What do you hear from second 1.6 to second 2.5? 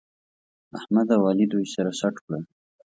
سره سټ کړل